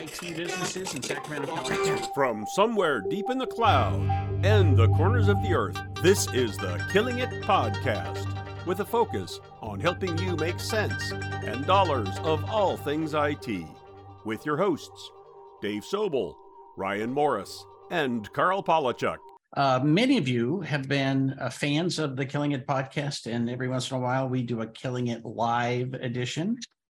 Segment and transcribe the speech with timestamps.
[0.00, 2.02] IT businesses in Sacramento County.
[2.14, 4.00] From somewhere deep in the cloud
[4.42, 8.26] and the corners of the earth, this is the Killing It Podcast,
[8.64, 13.66] with a focus on helping you make sense and dollars of all things IT.
[14.24, 15.10] With your hosts,
[15.60, 16.34] Dave Sobel,
[16.78, 19.18] Ryan Morris, and Karl Palachuk.
[19.54, 23.68] Uh, many of you have been uh, fans of the Killing It podcast, and every
[23.68, 26.56] once in a while we do a Killing It live edition.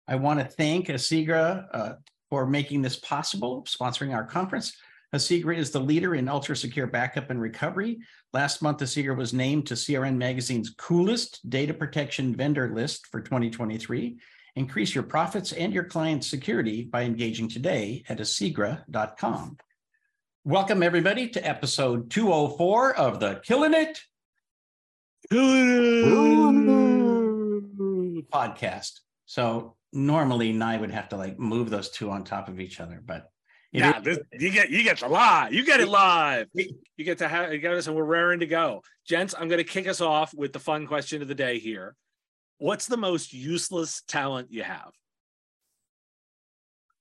[0.08, 1.94] I want to thank Asigra uh,
[2.32, 4.78] for making this possible, sponsoring our conference.
[5.14, 8.00] Asigra is the leader in ultra secure backup and recovery.
[8.32, 14.18] Last month, Asigra was named to CRN Magazine's coolest data protection vendor list for 2023.
[14.56, 19.58] Increase your profits and your client's security by engaging today at asigra.com.
[20.46, 24.02] Welcome, everybody, to episode 204 of the Killing It
[28.32, 29.02] podcast.
[29.26, 33.02] So normally Nye would have to like move those two on top of each other,
[33.06, 33.32] but
[33.72, 35.54] yeah, this, you get you get the live.
[35.54, 36.48] You get it live.
[36.54, 39.34] You get to have you get us, and we're raring to go, gents.
[39.38, 41.96] I'm going to kick us off with the fun question of the day here.
[42.58, 44.92] What's the most useless talent you have?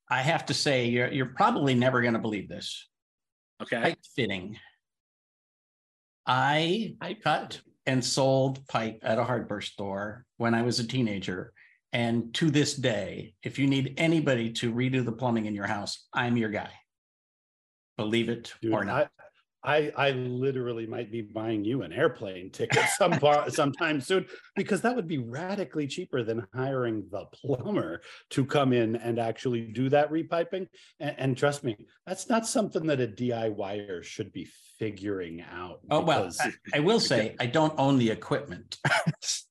[0.09, 2.89] I have to say, you're you're probably never going to believe this.
[3.61, 3.81] Okay.
[3.81, 4.57] Pipe fitting.
[6.25, 11.53] I I cut and sold pipe at a hardware store when I was a teenager.
[11.93, 16.07] And to this day, if you need anybody to redo the plumbing in your house,
[16.13, 16.71] I'm your guy.
[17.97, 19.11] Believe it Dude, or not.
[19.63, 23.19] I, I literally might be buying you an airplane ticket some
[23.49, 28.97] sometime soon because that would be radically cheaper than hiring the plumber to come in
[28.97, 30.67] and actually do that repiping.
[30.99, 35.81] And, and trust me, that's not something that a DIYer should be figuring out.
[35.91, 38.79] Oh well, I, I will say I don't own the equipment.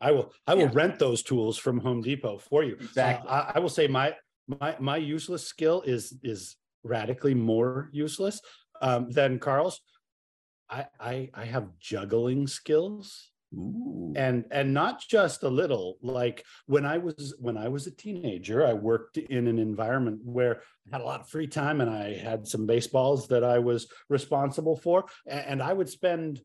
[0.00, 0.70] I will I will Yeah.
[0.72, 2.76] rent those tools from Home Depot for you.
[2.80, 3.30] Uh, Exactly.
[3.30, 4.14] I, I will say my
[4.48, 8.40] my my useless skill is is radically more useless
[8.80, 9.80] um, than Karl's.
[10.68, 14.12] I, I I have juggling skills Ooh.
[14.16, 18.64] and and not just a little like when i was when i was a teenager
[18.64, 22.14] i worked in an environment where i had a lot of free time and i
[22.14, 26.40] had some baseballs that i was responsible for a- and, i would spend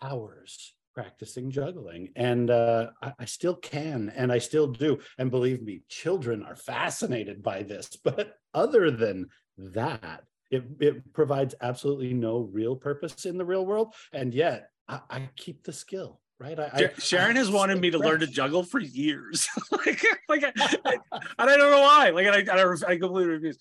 [0.00, 5.62] hours practicing juggling and uh, I, I still can and i still do and believe
[5.62, 12.40] me children are fascinated by this but other than that it, it provides absolutely no
[12.40, 16.70] real purpose in the real world and yet I, I keep the skill right I,
[16.74, 19.48] I- Sharon has wanted me to learn to juggle for years.
[19.70, 20.96] like, like, I, I,
[21.38, 22.10] and I don't know why.
[22.10, 23.58] Like, I, I, I completely refuse.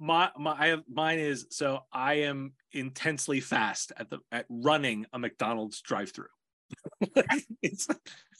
[0.00, 5.06] My, my, I have, mine is so I am intensely fast at the at running
[5.12, 6.26] a McDonald's drive-through.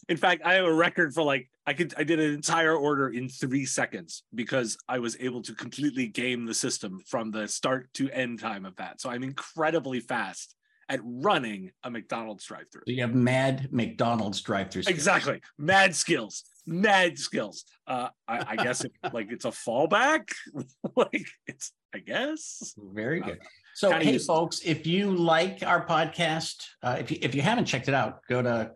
[0.09, 3.09] In fact, I have a record for like I could I did an entire order
[3.09, 7.93] in three seconds because I was able to completely game the system from the start
[7.95, 9.01] to end time of that.
[9.01, 10.55] So I'm incredibly fast
[10.89, 12.83] at running a McDonald's drive-through.
[12.87, 14.83] So you have mad McDonald's drive-through.
[14.83, 14.95] skills.
[14.95, 15.41] Exactly.
[15.57, 16.45] Mad skills.
[16.67, 17.65] Mad skills.
[17.87, 20.29] Uh, I, I guess it, like it's a fallback.
[20.97, 22.75] like it's, I guess.
[22.77, 23.39] Very good.
[23.75, 27.43] So, Kinda hey, used- folks, if you like our podcast, uh, if you if you
[27.43, 28.73] haven't checked it out, go to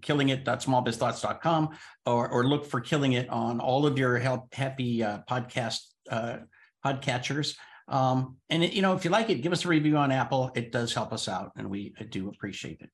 [0.00, 1.70] killingit.smallbizthoughts.com
[2.06, 5.80] or or look for Killing It on all of your help, happy uh, podcast
[6.10, 6.38] uh,
[6.84, 7.56] podcatchers.
[7.88, 10.50] Um, and it, you know, if you like it, give us a review on Apple.
[10.54, 12.90] It does help us out, and we do appreciate it.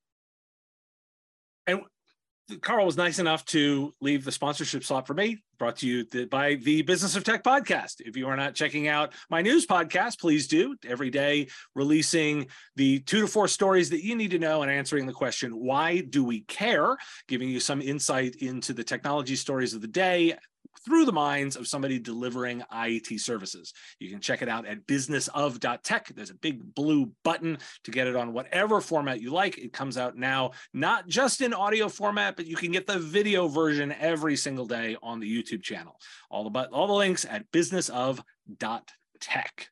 [2.62, 6.54] Carl was nice enough to leave the sponsorship slot for me, brought to you by
[6.54, 8.00] the Business of Tech podcast.
[8.00, 10.74] If you are not checking out my news podcast, please do.
[10.86, 15.06] Every day, releasing the two to four stories that you need to know and answering
[15.06, 16.96] the question, why do we care?
[17.26, 20.34] Giving you some insight into the technology stories of the day
[20.88, 23.74] through the minds of somebody delivering IT services.
[23.98, 26.12] You can check it out at businessof.tech.
[26.14, 29.58] There's a big blue button to get it on whatever format you like.
[29.58, 33.48] It comes out now, not just in audio format, but you can get the video
[33.48, 36.00] version every single day on the YouTube channel.
[36.30, 39.68] All the but all the links at businessof.tech.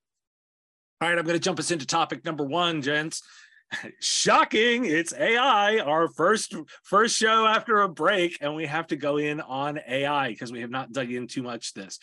[1.01, 3.23] All right, I'm going to jump us into topic number one, gents.
[4.01, 4.85] Shocking!
[4.85, 6.55] It's AI, our first
[6.85, 10.61] first show after a break, and we have to go in on AI because we
[10.61, 11.99] have not dug in too much this.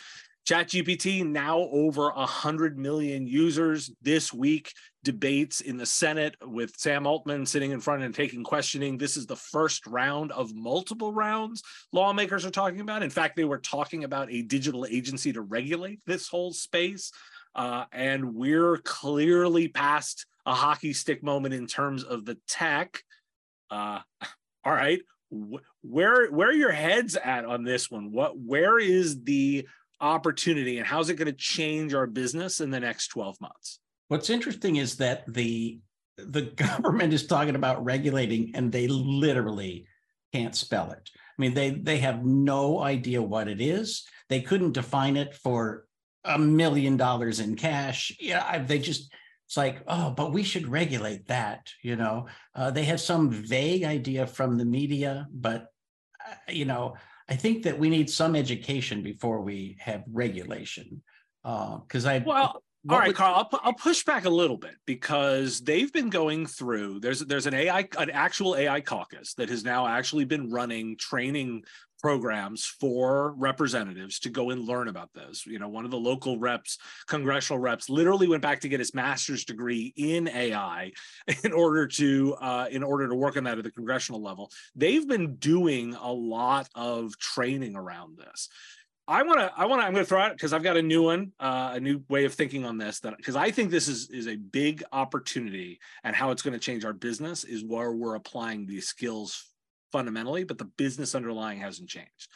[0.45, 4.73] ChatGPT now over a hundred million users this week.
[5.03, 8.97] Debates in the Senate with Sam Altman sitting in front and taking questioning.
[8.97, 11.61] This is the first round of multiple rounds
[11.91, 13.03] lawmakers are talking about.
[13.03, 17.11] In fact, they were talking about a digital agency to regulate this whole space.
[17.55, 23.03] Uh, and we're clearly past a hockey stick moment in terms of the tech.
[23.69, 23.99] Uh,
[24.65, 25.01] all right,
[25.81, 28.11] where where are your heads at on this one?
[28.11, 29.67] What where is the
[29.99, 33.79] opportunity and how's it going to change our business in the next 12 months?
[34.09, 35.79] What's interesting is that the
[36.17, 39.87] the government is talking about regulating and they literally
[40.31, 41.09] can't spell it.
[41.15, 44.05] I mean, they they have no idea what it is.
[44.29, 45.85] They couldn't define it for
[46.23, 48.15] a million dollars in cash.
[48.19, 49.11] Yeah, they just
[49.45, 51.71] it's like, oh, but we should regulate that.
[51.81, 55.67] You know, uh, they have some vague idea from the media, but
[56.27, 56.95] uh, you know,
[57.29, 61.01] I think that we need some education before we have regulation.
[61.43, 65.61] Because uh, I well, all right, Karl, I'll, I'll push back a little bit because
[65.61, 66.99] they've been going through.
[66.99, 71.63] There's there's an AI, an actual AI caucus that has now actually been running training
[72.03, 75.45] programs for representatives to go and learn about this.
[75.45, 76.77] You know, one of the local reps,
[77.07, 80.91] congressional reps, literally went back to get his master's degree in AI
[81.45, 84.51] in order to uh, in order to work on that at the congressional level.
[84.75, 88.49] They've been doing a lot of training around this.
[89.07, 90.81] I want to, I want to, I'm going to throw out because I've got a
[90.81, 92.99] new one, uh, a new way of thinking on this.
[92.99, 96.59] That because I think this is is a big opportunity, and how it's going to
[96.59, 99.52] change our business is where we're applying these skills
[99.93, 102.27] fundamentally, but the business underlying hasn't changed.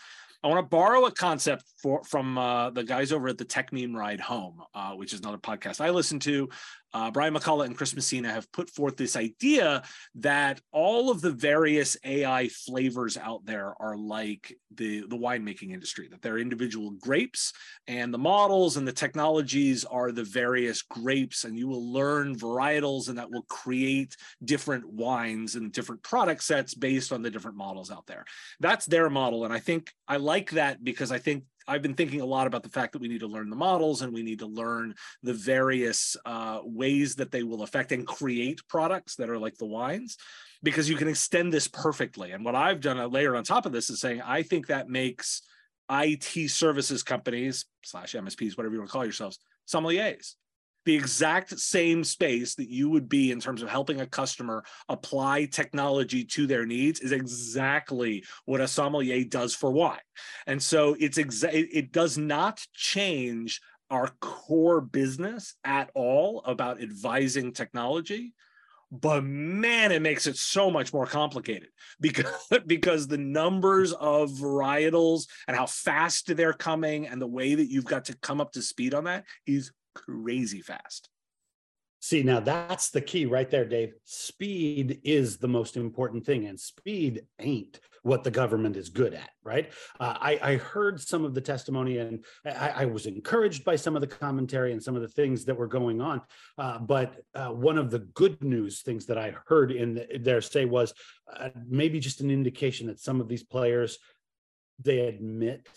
[0.44, 3.96] I want to borrow a concept for, from uh, the guys over at the Techmeme
[3.96, 6.48] Ride Home, uh, which is another podcast I listen to.
[6.94, 9.84] Uh, Brian McCullough and Chris Messina have put forth this idea
[10.16, 16.08] that all of the various AI flavors out there are like the, the winemaking industry,
[16.10, 17.54] that they're individual grapes,
[17.88, 23.10] and the models and the technologies are the various grapes, and you will learn varietals,
[23.10, 27.92] and that will create different wines and different product sets based on the different models
[27.92, 28.26] out there.
[28.60, 32.22] That's their model, and I think I like that because I think I've been thinking
[32.22, 34.40] a lot about the fact that we need to learn the models and we need
[34.40, 39.38] to learn the various uh, ways that they will affect and create products that are
[39.38, 40.18] like the wines,
[40.64, 42.32] because you can extend this perfectly.
[42.32, 44.90] And what I've done a layer on top of this is saying I think that
[44.90, 45.42] makes
[45.90, 50.36] IT services companies slash MSPs, whatever you want to call yourselves, sommeliers
[50.88, 55.44] the exact same space that you would be in terms of helping a customer apply
[55.44, 60.00] technology to their needs is exactly what a sommelier does for wine.
[60.48, 67.52] And so it's exa- it does not change our core business at all about advising
[67.52, 68.34] technology
[68.90, 71.68] but man it makes it so much more complicated
[72.00, 72.26] because
[72.66, 77.86] because the numbers of varietals and how fast they're coming and the way that you've
[77.86, 79.72] got to come up to speed on that is
[80.06, 81.10] crazy fast.
[82.00, 83.94] See, now that's the key right there, Dave.
[84.04, 89.32] Speed is the most important thing, and speed ain't what the government is good at,
[89.44, 89.72] right?
[90.00, 93.98] Uh, I, I, heard some of the testimony and I, I, was encouraged by some
[93.98, 96.22] of the commentary and some of the things that were going on.
[96.58, 100.64] Uh, but uh, one of the good news things that I heard in their say
[100.64, 100.94] was
[101.36, 103.98] uh, maybe just an indication that some of these players
[104.80, 105.68] they admit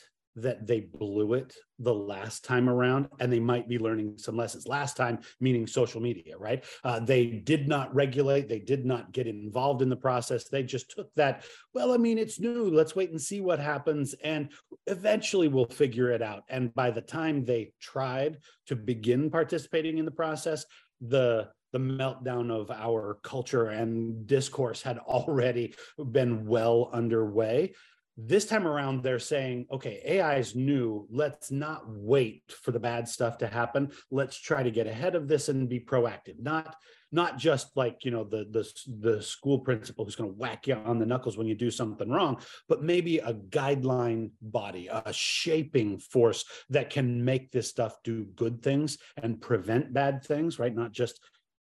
[0.43, 4.67] that they blew it the last time around and they might be learning some lessons.
[4.67, 6.65] Last time meaning social media right?
[6.85, 10.49] Uh, they did not regulate they did not get involved in the process.
[10.49, 11.45] They just took that
[11.75, 14.51] well i mean it's new let's wait and see what happens and
[14.87, 16.45] eventually we'll figure it out.
[16.49, 20.65] And by the time they tried to begin participating in the process
[21.01, 25.75] the the meltdown of our culture and discourse had already
[26.11, 27.73] been well underway
[28.27, 31.07] this time around, they're saying, okay, AI is new.
[31.11, 33.91] Let's not wait for the bad stuff to happen.
[34.11, 36.41] Let's try to get ahead of this and be proactive.
[36.41, 36.77] Not
[37.13, 38.69] not just like you know the the
[39.01, 42.09] the school principal who's going to whack you on the knuckles when you do something
[42.09, 48.25] wrong, but maybe a guideline body, a shaping force that can make this stuff do
[48.37, 50.59] good things and prevent bad things.
[50.59, 50.75] Right?
[50.75, 51.21] Not just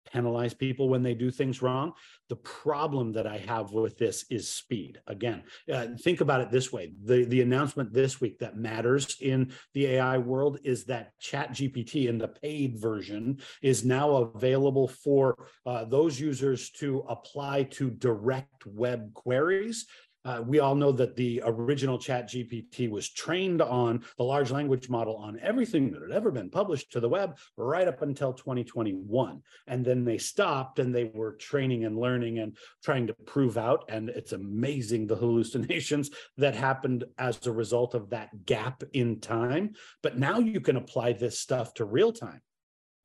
[0.05, 1.93] penalize people when they do things wrong.
[2.29, 4.99] The problem that I have with this is speed.
[5.07, 9.53] Again, uh, think about it this way: the the announcement this week that matters in
[9.73, 15.47] the AI world is that Chat GPT in the paid version is now available for
[15.65, 19.85] uh, those users to apply to direct web queries
[20.25, 24.89] uh, we all know that the original chat gpt was trained on the large language
[24.89, 29.41] model on everything that had ever been published to the web right up until 2021
[29.67, 33.85] and then they stopped and they were training and learning and trying to prove out.
[33.89, 39.73] And it's amazing the hallucinations that happened as a result of that gap in time.
[40.01, 42.41] But now you can apply this stuff to real time.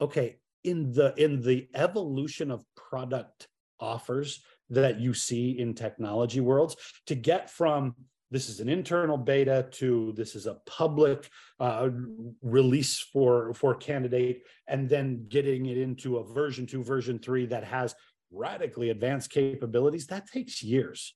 [0.00, 3.46] Okay in the in the evolution of product
[3.78, 7.94] offers that you see in technology worlds to get from
[8.30, 11.30] this is an internal beta to this is a public
[11.60, 11.88] uh,
[12.42, 17.64] release for for candidate and then getting it into a version 2 version 3 that
[17.64, 17.94] has
[18.32, 21.14] radically advanced capabilities that takes years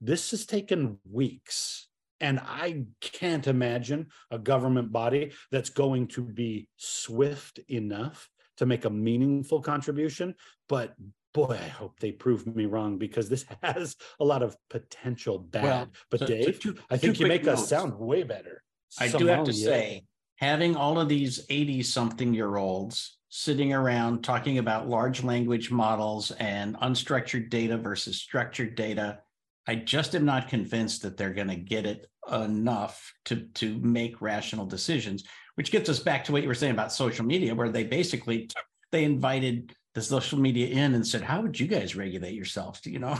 [0.00, 1.88] this has taken weeks
[2.22, 8.84] And I can't imagine a government body that's going to be swift enough to make
[8.84, 10.36] a meaningful contribution.
[10.68, 10.94] But
[11.32, 15.64] boy, I hope they prove me wrong because this has a lot of potential bad.
[15.64, 18.62] Well, but so- so Dave, two- I think you make us sound way better.
[18.98, 19.66] I do have to yeah.
[19.66, 20.04] say,
[20.36, 26.30] having all of these 80 something year olds sitting around talking about large language models
[26.32, 29.20] and unstructured data versus structured data,
[29.66, 34.20] I just am not convinced that they're going to get it enough to, to make
[34.20, 35.24] rational decisions,
[35.54, 38.50] which gets us back to what you were saying about social media, where they basically
[38.90, 42.80] they invited the social media in and said, how would you guys regulate yourselves?
[42.84, 43.18] You know?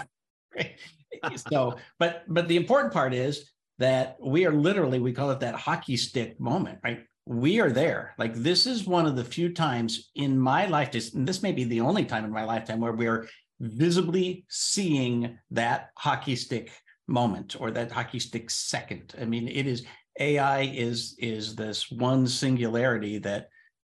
[1.50, 5.54] so, but but the important part is that we are literally we call it that
[5.54, 10.10] hockey stick moment right we are there like this is one of the few times
[10.14, 13.28] in my life this, may be the only time in my lifetime where we're
[13.60, 16.70] visibly seeing that hockey stick
[17.08, 19.84] moment or that hockey stick second i mean it is
[20.20, 23.48] ai is is this one singularity that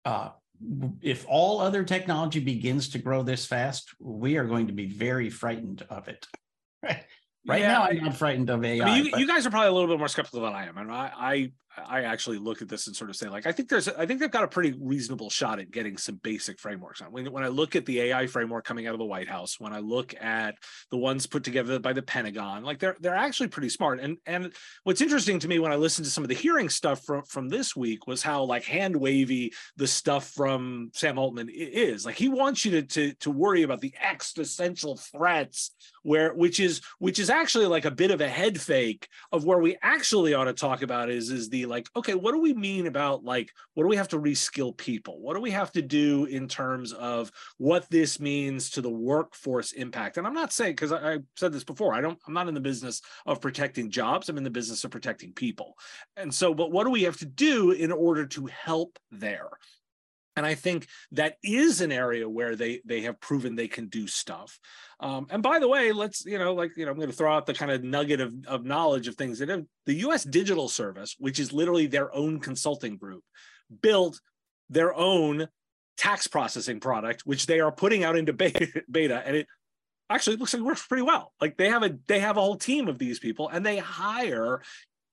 [0.05, 0.29] uh
[1.01, 5.29] if all other technology begins to grow this fast we are going to be very
[5.29, 6.25] frightened of it
[6.83, 7.03] right
[7.47, 8.85] Right Yeah, now, I'm not frightened of AI.
[8.85, 10.77] I mean, you, you guys are probably a little bit more skeptical than I am,
[10.77, 11.51] and I, I,
[11.85, 14.19] I actually look at this and sort of say, like, I think there's, I think
[14.19, 17.11] they've got a pretty reasonable shot at getting some basic frameworks on.
[17.11, 19.73] When, when I look at the AI framework coming out of the White House, when
[19.73, 20.55] I look at
[20.89, 23.99] the ones put together by the Pentagon, like they're they're actually pretty smart.
[23.99, 24.53] And and
[24.83, 27.49] what's interesting to me when I listened to some of the hearing stuff from from
[27.49, 32.05] this week was how like hand wavy the stuff from Sam Altman is.
[32.05, 35.71] Like he wants you to to to worry about the existential threats
[36.03, 39.59] where which is which is actually like a bit of a head fake of where
[39.59, 42.87] we actually ought to talk about is is the like okay what do we mean
[42.87, 45.19] about like what do we have to reskill people?
[45.19, 49.71] What do we have to do in terms of what this means to the workforce
[49.73, 50.17] impact?
[50.17, 52.53] And i'm not saying because I, I said this before i don't i'm not in
[52.53, 55.75] the business of protecting jobs i'm in the business of protecting people.
[56.15, 59.49] And so but what do we have to do in order to help there
[60.37, 64.07] and I think that is an area where they they have proven they can do
[64.07, 64.59] stuff.
[64.99, 67.35] Um, and by the way, let's you know, like you know, I'm going to throw
[67.35, 70.23] out the kind of nugget of, of knowledge of things that have, the U.S.
[70.23, 73.23] Digital Service, which is literally their own consulting group,
[73.81, 74.21] built
[74.69, 75.47] their own
[75.97, 79.47] tax processing product, which they are putting out into beta, beta and it
[80.09, 81.33] actually looks like it works pretty well.
[81.41, 84.61] Like they have a they have a whole team of these people, and they hire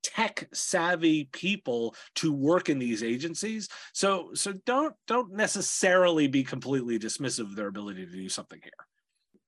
[0.04, 6.98] tech savvy people to work in these agencies so so don't don't necessarily be completely
[6.98, 8.72] dismissive of their ability to do something here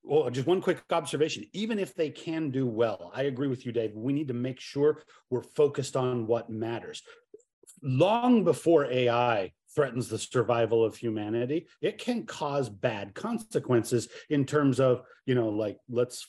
[0.02, 1.44] Well, just one quick observation.
[1.52, 3.92] Even if they can do well, I agree with you, Dave.
[3.94, 7.02] We need to make sure we're focused on what matters.
[7.82, 14.80] Long before AI threatens the survival of humanity, it can cause bad consequences in terms
[14.80, 16.26] of, you know, like let's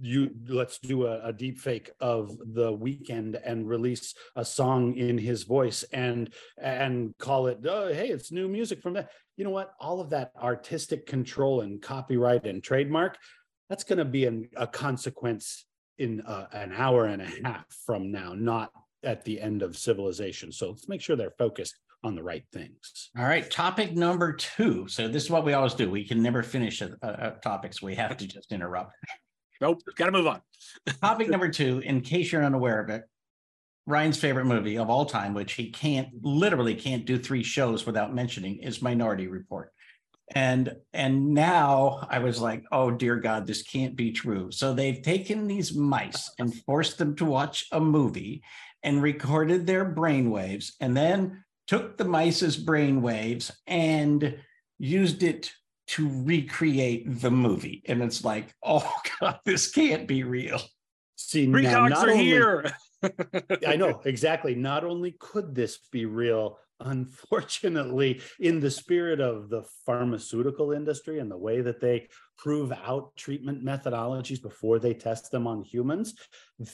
[0.00, 5.18] you let's do a, a deep fake of The Weeknd and release a song in
[5.18, 9.50] his voice and and call it, oh, hey, it's new music from that you know
[9.50, 9.72] what?
[9.80, 13.16] All of that artistic control and copyright and trademark,
[13.70, 15.64] that's going to be an, a consequence
[15.96, 18.70] in uh, an hour and a half from now, not
[19.02, 20.52] at the end of civilization.
[20.52, 23.10] So let's make sure they're focused on the right things.
[23.18, 24.88] All right, topic number two.
[24.88, 25.90] So this is what we always do.
[25.90, 28.94] We can never finish a, a, a topic, so we have to just interrupt.
[29.60, 30.40] nope gotta move on
[31.02, 33.04] Topic number two, in case you're unaware of it,
[33.86, 38.14] Ryan's favorite movie of all time, which he can't literally can't do three shows without
[38.14, 39.72] mentioning, is Minority Report.
[40.32, 44.52] And and now I was like, oh dear God, this can't be true.
[44.52, 48.42] So they've taken these mice and forced them to watch a movie
[48.82, 54.36] and recorded their brainwaves and then took the mice's brain waves and
[54.80, 55.52] used it
[55.86, 57.80] to recreate the movie.
[57.86, 60.60] And it's like, oh God, this can't be real.
[61.14, 62.72] See, now, precogs not are only- here
[63.66, 64.54] I know exactly.
[64.56, 71.30] Not only could this be real, unfortunately, in the spirit of the pharmaceutical industry and
[71.30, 76.14] the way that they prove out treatment methodologies before they test them on humans,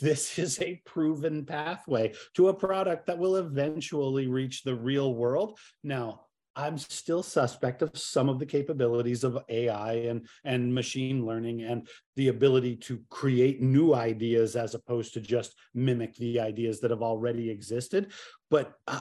[0.00, 5.58] this is a proven pathway to a product that will eventually reach the real world.
[5.82, 6.22] Now,
[6.58, 11.86] I'm still suspect of some of the capabilities of AI and, and machine learning and
[12.16, 17.02] the ability to create new ideas as opposed to just mimic the ideas that have
[17.02, 18.10] already existed.
[18.50, 19.00] But uh,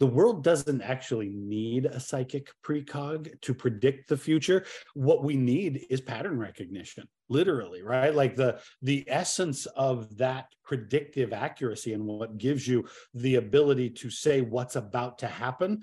[0.00, 4.64] the world doesn't actually need a psychic precog to predict the future.
[4.94, 8.14] What we need is pattern recognition, literally, right?
[8.14, 14.10] Like the the essence of that predictive accuracy and what gives you the ability to
[14.10, 15.82] say what's about to happen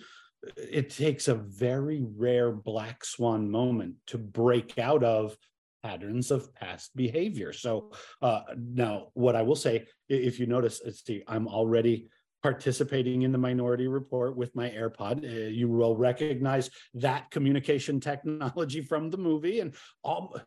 [0.55, 5.35] it takes a very rare black swan moment to break out of
[5.83, 7.53] patterns of past behavior.
[7.53, 12.07] So uh, now, what I will say, if you notice, see, I'm already
[12.43, 15.23] participating in the Minority Report with my AirPod.
[15.23, 20.39] Uh, you will recognize that communication technology from the movie and all,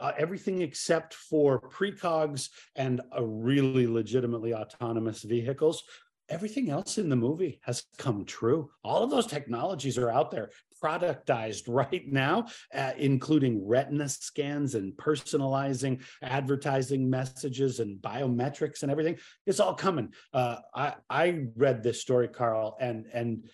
[0.00, 5.84] uh, everything except for precogs and a really legitimately autonomous vehicles
[6.28, 8.70] everything else in the movie has come true.
[8.82, 10.50] All of those technologies are out there,
[10.82, 19.18] productized right now, uh, including retina scans and personalizing advertising messages and biometrics and everything.
[19.46, 20.12] It's all coming.
[20.32, 23.48] Uh, I I read this story, Karl, and and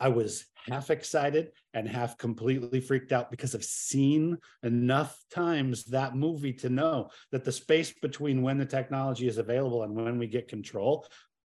[0.00, 6.16] I was half excited and half completely freaked out because I've seen enough times that
[6.16, 10.26] movie to know that the space between when the technology is available and when we
[10.26, 11.06] get control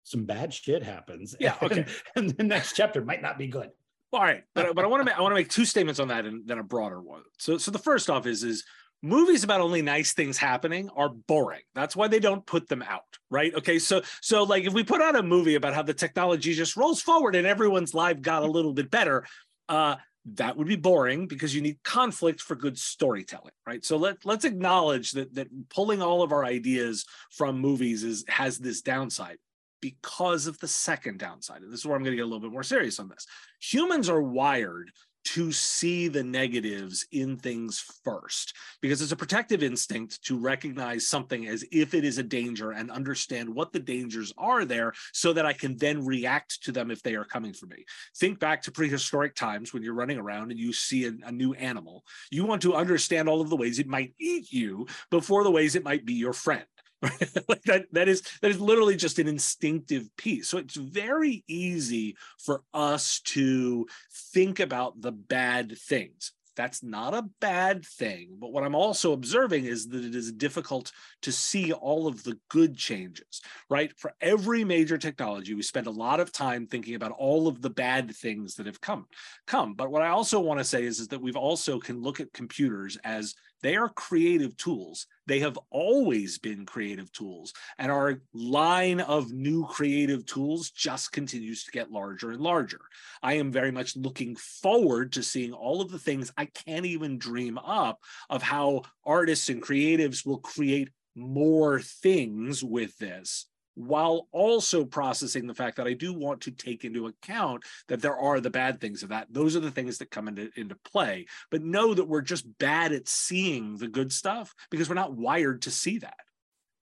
[0.04, 1.36] some bad shit happens.
[1.38, 1.56] Yeah.
[1.62, 1.86] Okay.
[2.16, 3.70] And, and the next chapter might not be good.
[4.12, 6.08] All right, but but I want to make I want to make two statements on
[6.08, 7.22] that and then a broader one.
[7.38, 8.62] So so the first off is is
[9.02, 11.62] movies about only nice things happening are boring.
[11.74, 13.54] That's why they don't put them out, right?
[13.54, 16.76] Okay, so so like if we put out a movie about how the technology just
[16.76, 19.24] rolls forward and everyone's life got a little bit better,
[19.70, 19.96] uh,
[20.34, 23.82] that would be boring because you need conflict for good storytelling, right?
[23.82, 28.58] So let let's acknowledge that that pulling all of our ideas from movies is has
[28.58, 29.38] this downside
[29.82, 31.60] because of the second downside.
[31.60, 33.26] And this is where I'm going to get a little bit more serious on this.
[33.60, 34.90] Humans are wired
[35.24, 41.46] to see the negatives in things first because it's a protective instinct to recognize something
[41.46, 45.46] as if it is a danger and understand what the dangers are there so that
[45.46, 47.84] I can then react to them if they are coming for me.
[48.16, 51.54] Think back to prehistoric times when you're running around and you see a, a new
[51.54, 52.04] animal.
[52.30, 55.76] You want to understand all of the ways it might eat you before the ways
[55.76, 56.64] it might be your friend.
[57.48, 60.48] like that that is that is literally just an instinctive piece.
[60.48, 63.86] So it's very easy for us to
[64.32, 66.32] think about the bad things.
[66.54, 70.92] That's not a bad thing but what i'm also observing is that it is difficult
[71.22, 73.40] to see all of the good changes
[73.70, 73.90] right?
[73.98, 77.70] For every major technology we spend a lot of time thinking about all of the
[77.70, 79.06] bad things that have come
[79.46, 79.72] come.
[79.72, 82.34] But what i also want to say is, is that we've also can look at
[82.34, 85.06] computers as they are creative tools.
[85.26, 87.52] They have always been creative tools.
[87.78, 92.80] And our line of new creative tools just continues to get larger and larger.
[93.22, 97.18] I am very much looking forward to seeing all of the things I can't even
[97.18, 104.84] dream up of how artists and creatives will create more things with this while also
[104.84, 108.50] processing the fact that I do want to take into account that there are the
[108.50, 109.28] bad things of that.
[109.30, 111.26] Those are the things that come into, into play.
[111.50, 115.62] But know that we're just bad at seeing the good stuff because we're not wired
[115.62, 116.16] to see that.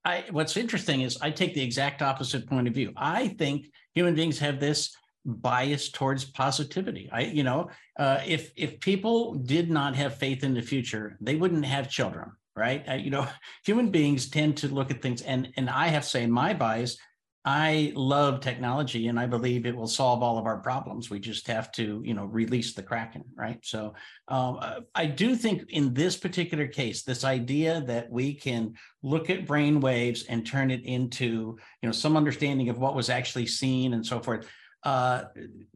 [0.03, 2.91] I what's interesting is I take the exact opposite point of view.
[2.97, 7.07] I think human beings have this bias towards positivity.
[7.11, 11.35] I, you know, uh, if if people did not have faith in the future, they
[11.35, 12.99] wouldn't have children right?
[12.99, 13.27] You know,
[13.65, 16.97] human beings tend to look at things, and and I have to say, my bias,
[17.43, 21.09] I love technology, and I believe it will solve all of our problems.
[21.09, 23.57] We just have to, you know, release the kraken, right?
[23.63, 23.95] So,
[24.27, 29.31] um, uh, I do think in this particular case, this idea that we can look
[29.31, 33.47] at brain waves and turn it into, you know, some understanding of what was actually
[33.47, 34.47] seen and so forth,
[34.83, 35.23] uh,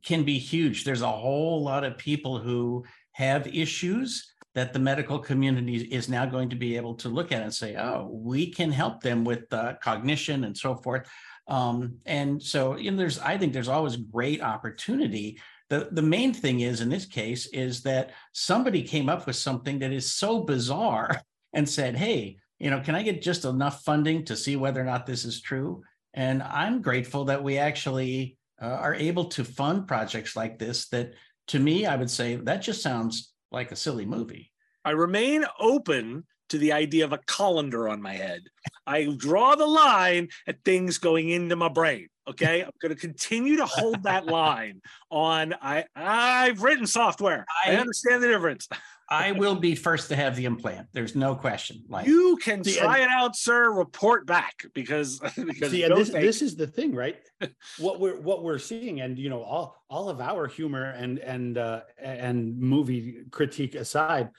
[0.03, 0.83] can be huge.
[0.83, 6.25] There's a whole lot of people who have issues that the medical community is now
[6.25, 9.51] going to be able to look at and say, oh, we can help them with
[9.53, 11.07] uh, cognition and so forth.
[11.47, 15.39] Um, and so, you know, there's, I think there's always great opportunity.
[15.69, 19.79] The, the main thing is in this case is that somebody came up with something
[19.79, 21.21] that is so bizarre
[21.53, 24.85] and said, hey, you know, can I get just enough funding to see whether or
[24.85, 25.83] not this is true?
[26.13, 31.13] And I'm grateful that we actually uh, are able to fund projects like this that
[31.47, 34.51] to me, I would say that just sounds like a silly movie.
[34.83, 38.41] I remain open to the idea of a colander on my head.
[38.85, 42.09] I draw the line at things going into my brain.
[42.27, 45.55] Okay, I'm going to continue to hold that line on.
[45.61, 47.45] I I've written software.
[47.65, 48.67] I, I understand the difference.
[49.09, 50.87] I will be first to have the implant.
[50.91, 51.83] There's no question.
[51.87, 53.71] Like you can see, try and, it out, sir.
[53.71, 57.17] Report back because because see, this, this is the thing, right?
[57.77, 61.57] what we're what we're seeing, and you know, all all of our humor and and
[61.57, 64.29] uh, and movie critique aside,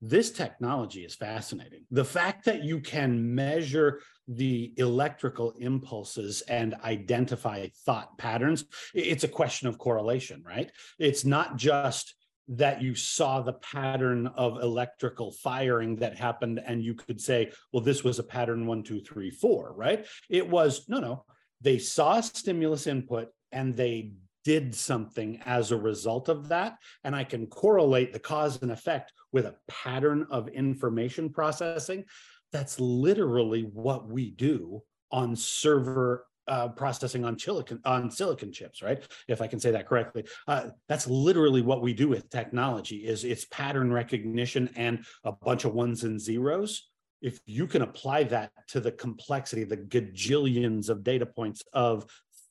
[0.00, 1.84] this technology is fascinating.
[1.90, 9.28] The fact that you can measure the electrical impulses and identify thought patterns, it's a
[9.28, 10.70] question of correlation, right?
[10.98, 12.14] It's not just
[12.48, 17.82] that you saw the pattern of electrical firing that happened and you could say well
[17.82, 20.06] this was a pattern one two three four right?
[20.28, 21.24] It was no no
[21.60, 24.12] they saw stimulus input and they
[24.44, 29.12] did something as a result of that, and I can correlate the cause and effect
[29.32, 32.04] with a pattern of information processing,
[32.52, 39.02] that's literally what we do on server uh, processing on silicon on silicon chips, right?
[39.28, 43.06] If I can say that correctly, uh, that's literally what we do with technology.
[43.06, 46.90] Is it's pattern recognition and a bunch of ones and zeros.
[47.22, 52.04] If you can apply that to the complexity, the gajillions of data points of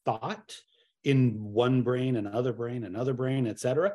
[0.04, 0.58] thought
[1.04, 3.94] in one brain, another brain, another brain, et cetera,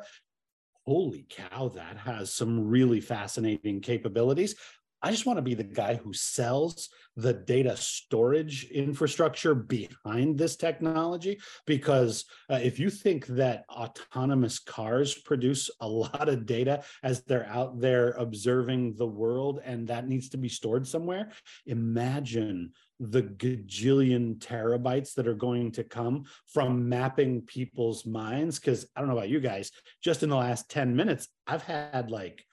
[0.85, 4.55] holy cow, that has some really fascinating capabilities.
[5.01, 10.55] I just want to be the guy who sells the data storage infrastructure behind this
[10.55, 11.39] technology.
[11.65, 17.47] Because uh, if you think that autonomous cars produce a lot of data as they're
[17.47, 21.31] out there observing the world and that needs to be stored somewhere,
[21.65, 28.59] imagine the gajillion terabytes that are going to come from mapping people's minds.
[28.59, 29.71] Because I don't know about you guys,
[30.03, 32.45] just in the last 10 minutes, I've had like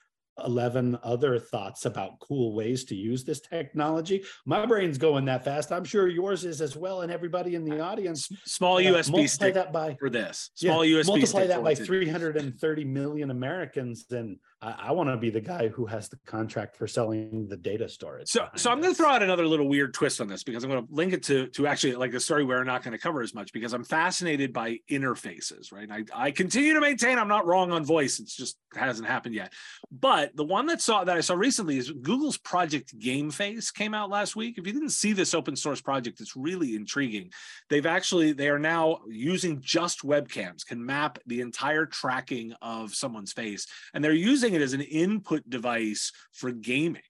[0.45, 4.23] 11 other thoughts about cool ways to use this technology.
[4.45, 5.71] My brain's going that fast.
[5.71, 7.01] I'm sure yours is as well.
[7.01, 8.29] And everybody in the audience.
[8.45, 10.51] Small uh, USB stick that by, for this.
[10.55, 14.05] Small yeah, USB multiply that by 330 million Americans.
[14.11, 17.57] And I, I want to be the guy who has the contract for selling the
[17.57, 18.27] data storage.
[18.27, 20.69] So, so I'm going to throw out another little weird twist on this because I'm
[20.69, 22.97] going to link it to to actually like a story where we're not going to
[22.97, 25.71] cover as much because I'm fascinated by interfaces.
[25.71, 28.19] Right, I, I continue to maintain I'm not wrong on voice.
[28.19, 29.53] It's just hasn't happened yet.
[29.91, 34.09] But the one that saw that I saw recently is Google's Project Gameface came out
[34.09, 34.57] last week.
[34.57, 37.31] If you didn't see this open source project, it's really intriguing.
[37.69, 43.33] They've actually they are now using just webcams can map the entire tracking of someone's
[43.33, 47.01] face, and they're using using it as an input device for gaming.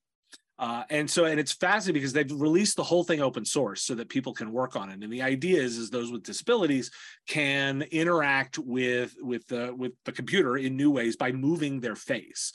[0.59, 3.93] Uh, and so, and it's fascinating because they've released the whole thing open source so
[3.93, 5.03] that people can work on it.
[5.03, 6.89] And the idea is, is those with disabilities
[7.27, 12.51] can interact with with the with the computer in new ways by moving their face.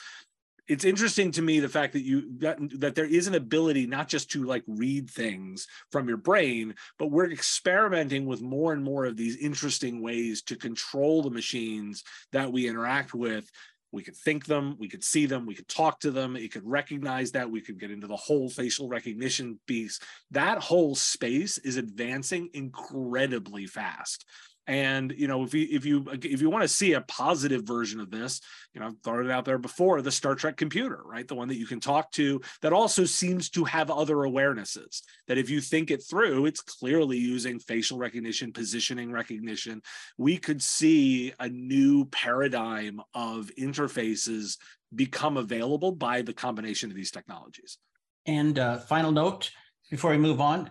[0.67, 4.09] It's interesting to me the fact that you that, that there is an ability not
[4.09, 9.05] just to like read things from your brain, but we're experimenting with more and more
[9.05, 13.49] of these interesting ways to control the machines that we interact with
[13.93, 16.67] we could think them, we could see them, we could talk to them, it could
[16.67, 20.01] recognize that, we could get into the whole facial recognition piece.
[20.31, 24.25] That whole space is advancing incredibly fast.
[24.67, 27.99] And you know, if you if you if you want to see a positive version
[27.99, 28.41] of this,
[28.73, 31.27] you know, I've thrown it out there before, the Star Trek computer, right?
[31.27, 35.03] The one that you can talk to that also seems to have other awarenesses.
[35.27, 39.83] That if you think it through, it's clearly using facial recognition, positioning recognition.
[40.17, 44.59] We could see a new paradigm of interfaces
[44.95, 47.79] become available by the combination of these technologies.
[48.27, 49.51] And uh, final note
[49.91, 50.71] before we move on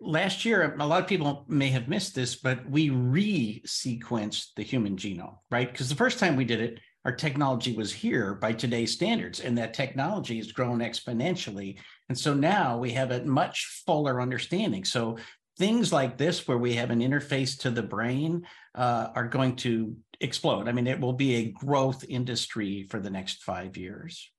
[0.00, 4.96] last year, a lot of people may have missed this, but we re-sequenced the human
[4.96, 5.70] genome, right?
[5.70, 9.56] Because the first time we did it, our technology was here by today's standards, and
[9.56, 11.78] that technology has grown exponentially.
[12.08, 14.84] And so now we have a much fuller understanding.
[14.84, 15.16] So
[15.58, 19.96] things like this, where we have an interface to the brain, uh, are going to
[20.20, 20.68] explode.
[20.68, 24.30] I mean, it will be a growth industry for the next five years.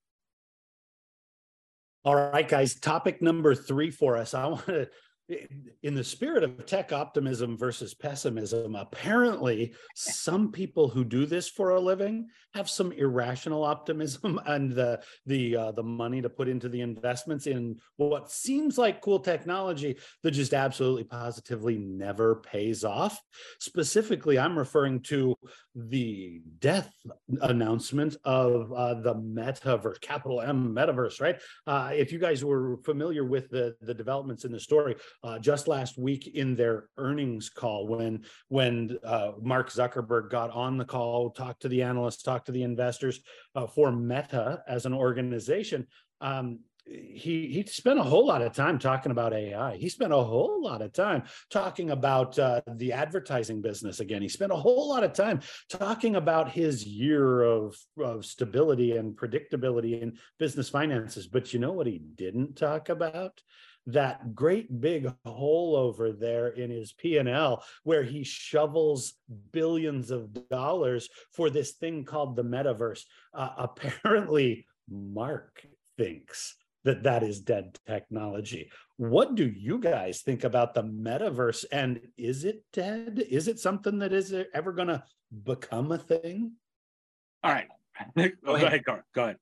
[2.06, 2.76] All right, guys.
[2.76, 4.34] Topic number three for us.
[4.34, 4.90] I want to
[5.84, 11.72] in the spirit of tech optimism versus pessimism, apparently some people who do this for
[11.72, 16.70] a living have some irrational optimism and the the uh, the money to put into
[16.70, 23.22] the investments in what seems like cool technology that just absolutely positively never pays off.
[23.60, 25.36] Specifically, I'm referring to
[25.76, 26.92] the death
[27.42, 31.40] announcement of uh, the metaverse, capital M metaverse, right?
[31.68, 35.68] Uh, if you guys were familiar with the the developments in the story uh, just
[35.68, 41.32] last week in their earnings call when when uh, Mark Zuckerberg got on the call,
[41.32, 43.20] talked to the analysts, talked to the investors
[43.56, 45.88] uh, for Meta as an organization.
[46.22, 49.78] Um, he he spent a whole lot of time talking about AI.
[49.78, 54.22] He spent a whole lot of time talking about uh, the advertising business again.
[54.22, 59.16] He spent a whole lot of time talking about his year of, of stability and
[59.16, 61.28] predictability in business finances.
[61.28, 63.40] But you know what he didn't talk about?
[63.94, 69.14] That great big hole over there in his P&L where he shovels
[69.52, 73.04] billions of dollars for this thing called the metaverse.
[73.34, 75.66] Uh, apparently, Mark
[75.98, 78.72] thinks that that is dead technology.
[78.98, 83.24] What do you guys think about the metaverse and is it dead?
[83.30, 85.04] Is it something that is ever going to
[85.44, 86.54] become a thing?
[87.44, 87.68] All right
[88.18, 88.68] Oh, go ahead.
[88.68, 89.38] ahead, Gar- go ahead.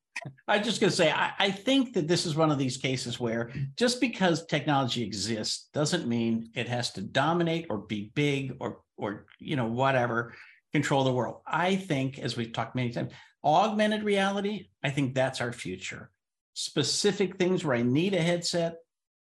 [0.48, 3.52] I'm just gonna say, I, I think that this is one of these cases where
[3.76, 9.26] just because technology exists doesn't mean it has to dominate or be big or, or,
[9.40, 10.34] you know, whatever,
[10.74, 11.42] control the world.
[11.46, 16.10] I think, as we've talked many times, augmented reality, I think that's our future.
[16.54, 18.78] Specific things where I need a headset,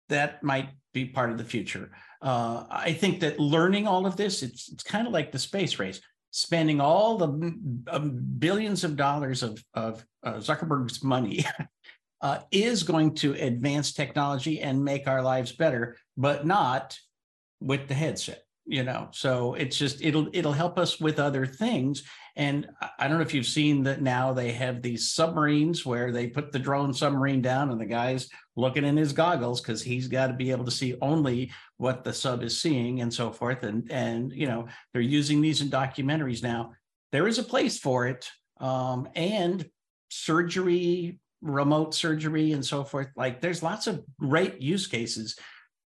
[0.09, 1.92] that might be part of the future.
[2.20, 5.78] Uh, I think that learning all of this, it's, it's kind of like the space
[5.78, 7.26] race spending all the
[7.88, 11.44] um, billions of dollars of, of uh, Zuckerberg's money
[12.20, 16.98] uh, is going to advance technology and make our lives better, but not
[17.60, 18.42] with the headset.
[18.70, 22.04] You know, so it's just it'll it'll help us with other things.
[22.37, 22.68] And
[23.00, 26.52] I- don't know if you've seen that now they have these submarines where they put
[26.52, 30.35] the drone submarine down and the guy's looking in his goggles because he's got to
[30.35, 33.64] be able to see only what the sub is seeing and so forth.
[33.64, 36.70] And and you know, they're using these in documentaries now.
[37.11, 38.30] There is a place for it.
[38.61, 39.68] Um, and
[40.11, 43.09] surgery, remote surgery, and so forth.
[43.16, 45.37] Like there's lots of great use cases.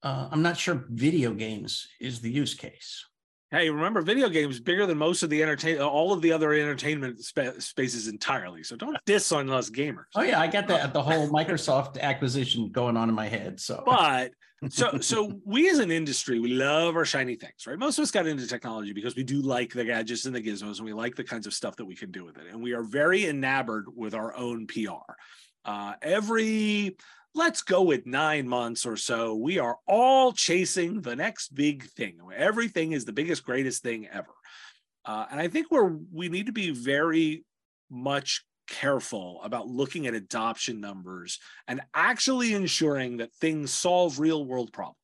[0.03, 3.05] Uh, I'm not sure video games is the use case.
[3.51, 7.25] Hey, remember, video games bigger than most of the entertain, all of the other entertainment
[7.25, 8.63] spa- spaces entirely.
[8.63, 10.05] So don't diss on us gamers.
[10.15, 13.59] Oh yeah, I got that the whole Microsoft acquisition going on in my head.
[13.59, 14.33] So But
[14.69, 17.79] so so we as an industry, we love our shiny things, right?
[17.79, 20.77] Most of us got into technology because we do like the gadgets and the gizmos,
[20.77, 22.49] and we like the kinds of stuff that we can do with it.
[22.51, 25.15] And we are very enamored with our own PR.
[25.65, 26.97] Uh, every
[27.35, 32.19] let's go with nine months or so, we are all chasing the next big thing.
[32.35, 34.35] Everything is the biggest, greatest thing ever.
[35.05, 37.45] Uh, and I think we're we need to be very
[37.91, 44.73] much careful about looking at adoption numbers and actually ensuring that things solve real world
[44.73, 44.97] problems.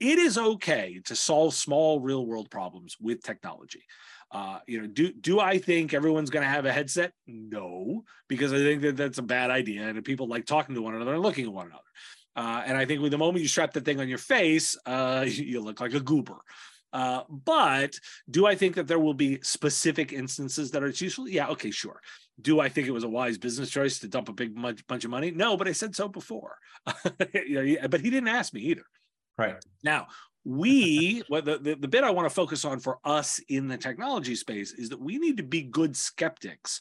[0.00, 3.84] It is okay to solve small real world problems with technology.
[4.30, 7.12] Uh, you know, do do I think everyone's going to have a headset?
[7.26, 10.94] No, because I think that that's a bad idea, and people like talking to one
[10.94, 11.82] another and looking at one another.
[12.36, 15.24] Uh, and I think with the moment you strap the thing on your face, uh,
[15.28, 16.36] you look like a goober.
[16.92, 17.98] Uh, but
[18.30, 21.28] do I think that there will be specific instances that are useful?
[21.28, 22.00] Yeah, okay, sure.
[22.40, 25.04] Do I think it was a wise business choice to dump a big bunch, bunch
[25.04, 25.30] of money?
[25.30, 26.56] No, but I said so before.
[27.34, 28.84] you know, but he didn't ask me either.
[29.36, 29.56] right.
[29.82, 30.06] Now,
[30.44, 34.34] we, the, the, the bit I want to focus on for us in the technology
[34.34, 36.80] space is that we need to be good skeptics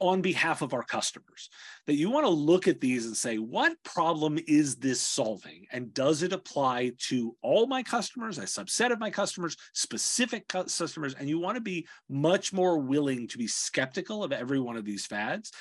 [0.00, 1.50] on behalf of our customers.
[1.86, 5.66] That you want to look at these and say, what problem is this solving?
[5.72, 11.14] And does it apply to all my customers, a subset of my customers, specific customers?
[11.14, 14.84] And you want to be much more willing to be skeptical of every one of
[14.84, 15.52] these fads.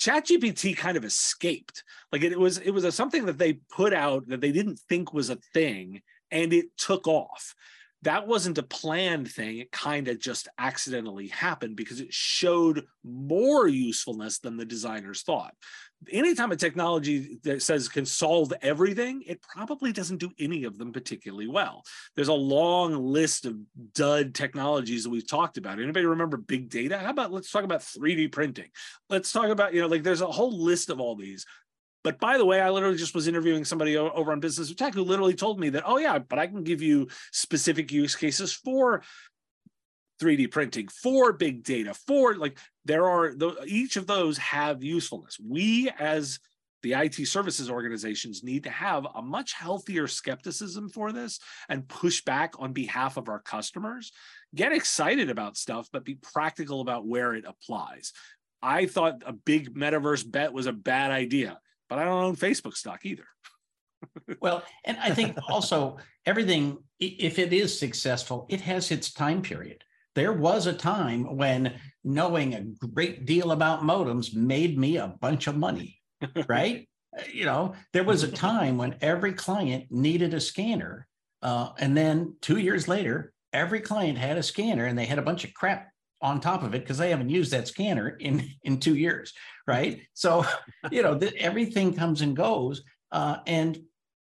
[0.00, 1.82] ChatGPT kind of escaped.
[2.12, 5.12] Like it was, it was a, something that they put out that they didn't think
[5.12, 7.54] was a thing, and it took off.
[8.02, 9.58] That wasn't a planned thing.
[9.58, 15.52] It kind of just accidentally happened because it showed more usefulness than the designers thought.
[16.08, 20.92] Anytime a technology that says can solve everything, it probably doesn't do any of them
[20.92, 21.82] particularly well.
[22.14, 23.56] There's a long list of
[23.94, 25.80] dud technologies that we've talked about.
[25.80, 26.98] Anybody remember big data?
[26.98, 28.68] How about let's talk about 3D printing?
[29.10, 31.44] Let's talk about, you know, like there's a whole list of all these.
[32.04, 34.94] But by the way, I literally just was interviewing somebody over on Business of Tech
[34.94, 38.52] who literally told me that, oh, yeah, but I can give you specific use cases
[38.52, 39.02] for
[40.20, 43.32] 3D printing, for big data, for like there are
[43.66, 45.38] each of those have usefulness.
[45.44, 46.38] We as
[46.82, 52.22] the IT services organizations need to have a much healthier skepticism for this and push
[52.22, 54.12] back on behalf of our customers.
[54.54, 58.12] Get excited about stuff, but be practical about where it applies.
[58.62, 61.58] I thought a big metaverse bet was a bad idea,
[61.88, 63.24] but I don't own Facebook stock either.
[64.40, 69.82] Well, and I think also everything, if it is successful, it has its time period.
[70.14, 71.74] There was a time when
[72.04, 76.00] knowing a great deal about modems made me a bunch of money,
[76.48, 76.88] right?
[77.18, 81.08] Uh, You know, there was a time when every client needed a scanner.
[81.42, 85.22] Uh, and then two years later, every client had a scanner and they had a
[85.22, 85.88] bunch of crap
[86.20, 89.32] on top of it because they haven't used that scanner in in two years,
[89.66, 90.00] right?
[90.14, 90.44] So,
[90.90, 92.82] you know, th- everything comes and goes.
[93.10, 93.78] Uh, and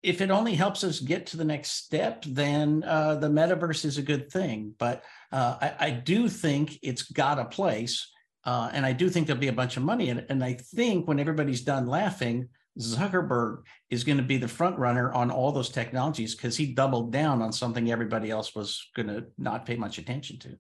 [0.02, 3.98] if it only helps us get to the next step, then uh, the metaverse is
[3.98, 4.74] a good thing.
[4.78, 8.11] But uh, I, I do think it's got a place,
[8.44, 10.26] uh, and I do think there'll be a bunch of money in it.
[10.28, 12.48] And I think when everybody's done laughing,
[12.81, 17.12] Zuckerberg is going to be the front runner on all those technologies because he doubled
[17.12, 20.59] down on something everybody else was going to not pay much attention to.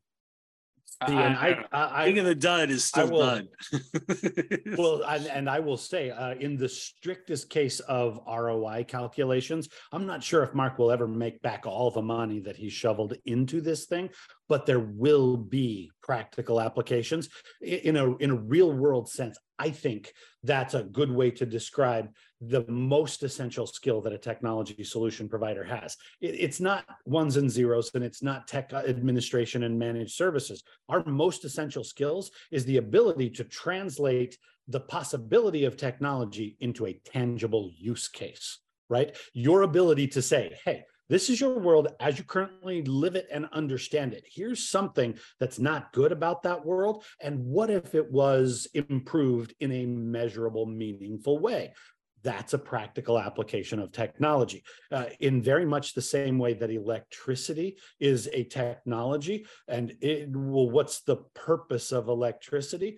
[1.08, 3.48] And I, I, Thinking the dud is still will- dud.
[4.78, 10.06] well, and, and I will say, uh, in the strictest case of ROI calculations, I'm
[10.06, 13.60] not sure if Mark will ever make back all the money that he shoveled into
[13.60, 14.10] this thing.
[14.52, 17.30] But there will be practical applications
[17.62, 19.38] in a in a real world sense.
[19.58, 20.12] I think
[20.42, 22.10] that's a good way to describe
[22.42, 25.96] the most essential skill that a technology solution provider has.
[26.20, 30.62] It, it's not ones and zeros, and it's not tech administration and managed services.
[30.90, 34.36] Our most essential skills is the ability to translate
[34.68, 38.58] the possibility of technology into a tangible use case,
[38.90, 39.16] right?
[39.32, 43.46] Your ability to say, hey, this is your world as you currently live it and
[43.52, 44.24] understand it.
[44.26, 47.04] Here's something that's not good about that world.
[47.20, 51.74] And what if it was improved in a measurable, meaningful way?
[52.22, 54.62] That's a practical application of technology.
[54.90, 60.70] Uh, in very much the same way that electricity is a technology, and it, well,
[60.70, 62.96] what's the purpose of electricity?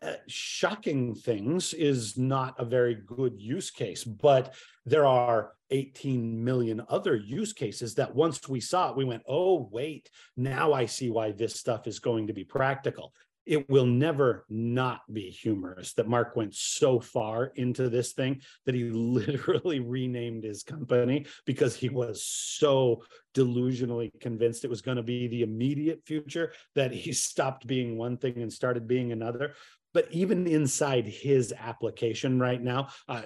[0.00, 4.54] Uh, shocking things is not a very good use case, but
[4.86, 9.68] there are 18 million other use cases that once we saw it, we went, oh,
[9.70, 13.12] wait, now I see why this stuff is going to be practical.
[13.46, 18.74] It will never not be humorous that Mark went so far into this thing that
[18.74, 23.02] he literally renamed his company because he was so
[23.34, 28.18] delusionally convinced it was going to be the immediate future that he stopped being one
[28.18, 29.54] thing and started being another
[29.94, 33.22] but even inside his application right now, uh,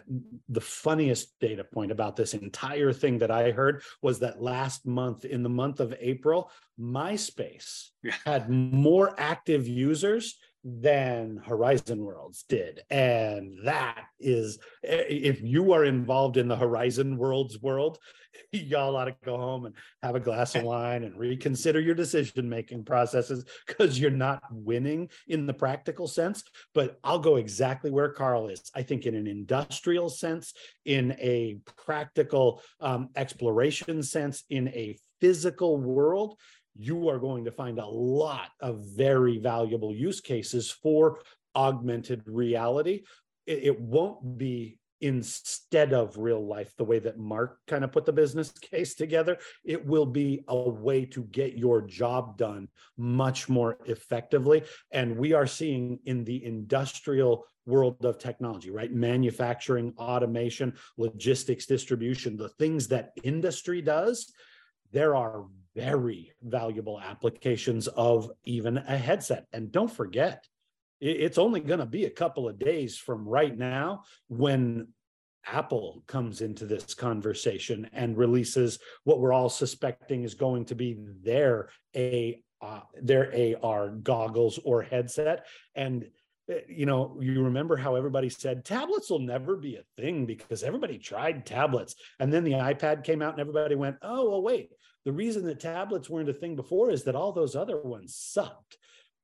[0.49, 5.25] the funniest data point about this entire thing that I heard was that last month,
[5.25, 8.15] in the month of April, MySpace yeah.
[8.25, 12.81] had more active users than Horizon Worlds did.
[12.91, 17.99] And that is, if you are involved in the Horizon Worlds world,
[18.53, 22.49] y'all ought to go home and have a glass of wine and reconsider your decision
[22.49, 26.45] making processes because you're not winning in the practical sense.
[26.75, 28.71] But I'll go exactly where Karl is.
[28.75, 30.53] I think, in an industrial sense,
[30.85, 36.39] in a practical um, exploration sense, in a physical world,
[36.75, 41.19] you are going to find a lot of very valuable use cases for
[41.55, 43.03] augmented reality.
[43.47, 48.07] It, it won't be instead of real life, the way that Mark kind of put
[48.07, 53.49] the business case together, it will be a way to get your job done much
[53.49, 54.63] more effectively.
[54.93, 58.93] And we are seeing in the industrial world of technology, right?
[58.93, 64.33] Manufacturing, automation, logistics, distribution, the things that industry does,
[64.93, 69.47] there are very valuable applications of even a headset.
[69.53, 70.47] And don't forget,
[71.01, 74.89] it's only going to be a couple of days from right now when
[75.45, 80.97] Apple comes into this conversation and releases what we're all suspecting is going to be
[81.23, 86.07] their a uh, their AR goggles or headset and
[86.53, 90.63] Eh, you know you remember how everybody said tablets will never be a thing because
[90.63, 94.71] everybody tried tablets and then the iPad came out and everybody went oh well wait
[95.05, 98.79] the reason that tablets weren't a thing before is that all those other ones sucked.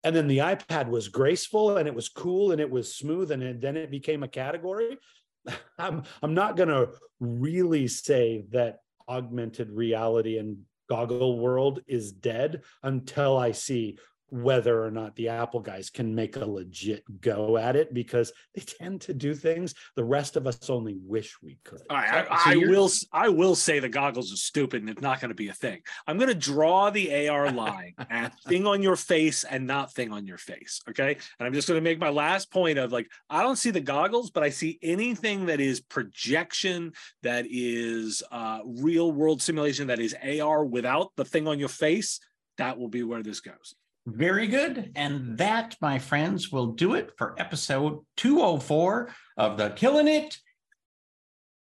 [0.04, 3.60] And then the ipad was graceful and it was cool and it was smooth and
[3.60, 4.98] then it became a category.
[5.78, 12.62] I'm i'm not going to really say that augmented reality and goggle world is dead
[12.82, 13.98] until i see
[14.30, 18.60] whether or not the Apple guys can make a legit go at it because they
[18.60, 21.82] tend to do things the rest of us only wish we could.
[21.88, 25.02] All right, I, so I will I will say the goggles are stupid and it's
[25.02, 25.80] not going to be a thing.
[26.06, 30.12] I'm going to draw the AR line at thing on your face and not thing
[30.12, 30.80] on your face.
[30.88, 33.70] Okay, and I'm just going to make my last point of like I don't see
[33.70, 39.86] the goggles, but I see anything that is projection, that is uh, real world simulation,
[39.88, 42.20] that is AR without the thing on your face.
[42.58, 43.74] That will be where this goes.
[44.16, 44.92] Very good.
[44.96, 50.38] And that, my friends, will do it for episode 204 of the Killing It,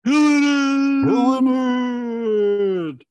[0.04, 0.44] Killing
[1.48, 3.02] It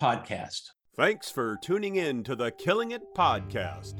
[0.00, 0.62] podcast.
[0.96, 3.94] Thanks for tuning in to the Killing It podcast.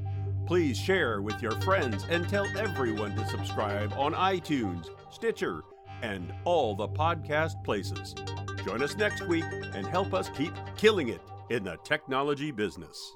[0.47, 5.62] Please share with your friends and tell everyone to subscribe on iTunes, Stitcher,
[6.03, 8.14] and all the podcast places.
[8.64, 13.14] Join us next week and help us keep killing it in the technology business.